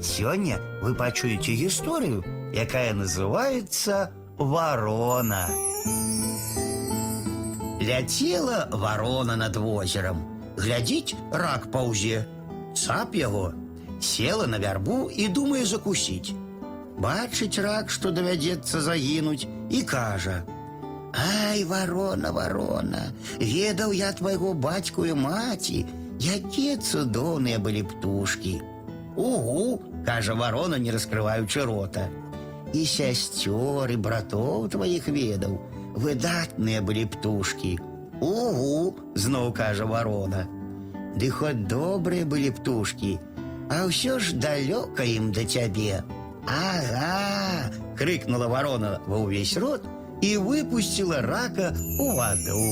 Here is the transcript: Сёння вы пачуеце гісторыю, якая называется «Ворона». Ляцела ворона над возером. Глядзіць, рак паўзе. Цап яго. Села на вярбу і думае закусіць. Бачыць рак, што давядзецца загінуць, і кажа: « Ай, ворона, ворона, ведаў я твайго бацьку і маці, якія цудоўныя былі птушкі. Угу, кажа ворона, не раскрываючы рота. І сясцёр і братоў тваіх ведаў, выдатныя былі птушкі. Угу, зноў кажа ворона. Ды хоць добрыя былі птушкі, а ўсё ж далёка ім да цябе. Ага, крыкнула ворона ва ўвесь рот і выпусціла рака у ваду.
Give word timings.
Сёння 0.00 0.58
вы 0.82 0.94
пачуеце 0.94 1.52
гісторыю, 1.52 2.24
якая 2.54 2.92
называется 2.92 4.10
«Ворона». 4.38 5.48
Ляцела 7.80 8.68
ворона 8.72 9.36
над 9.36 9.56
возером. 9.56 10.24
Глядзіць, 10.56 11.14
рак 11.32 11.70
паўзе. 11.70 12.24
Цап 12.74 13.14
яго. 13.14 13.52
Села 14.00 14.46
на 14.46 14.58
вярбу 14.58 15.10
і 15.10 15.28
думае 15.28 15.64
закусіць. 15.64 16.32
Бачыць 16.98 17.58
рак, 17.58 17.90
што 17.90 18.10
давядзецца 18.10 18.80
загінуць, 18.80 19.46
і 19.70 19.82
кажа: « 19.82 21.14
Ай, 21.14 21.64
ворона, 21.64 22.30
ворона, 22.30 23.02
ведаў 23.38 23.92
я 23.92 24.12
твайго 24.12 24.54
бацьку 24.54 25.06
і 25.06 25.14
маці, 25.14 25.86
якія 26.18 26.76
цудоўныя 26.76 27.58
былі 27.58 27.82
птушкі. 27.82 28.60
Угу, 29.16 29.80
кажа 30.06 30.34
ворона, 30.34 30.78
не 30.78 30.90
раскрываючы 30.90 31.64
рота. 31.64 32.08
І 32.74 32.82
сясцёр 32.82 33.86
і 33.90 33.96
братоў 33.96 34.68
тваіх 34.68 35.06
ведаў, 35.08 35.60
выдатныя 35.94 36.82
былі 36.82 37.06
птушкі. 37.06 37.78
Угу, 38.20 38.94
зноў 39.14 39.52
кажа 39.54 39.86
ворона. 39.86 40.46
Ды 41.14 41.30
хоць 41.30 41.66
добрыя 41.70 42.26
былі 42.26 42.50
птушкі, 42.50 43.18
а 43.70 43.86
ўсё 43.86 44.18
ж 44.18 44.34
далёка 44.34 45.06
ім 45.06 45.30
да 45.30 45.46
цябе. 45.46 46.02
Ага, 46.46 47.70
крыкнула 47.96 48.50
ворона 48.50 48.98
ва 49.06 49.22
ўвесь 49.22 49.56
рот 49.56 49.86
і 50.20 50.36
выпусціла 50.42 51.22
рака 51.22 51.70
у 51.98 52.10
ваду. 52.18 52.66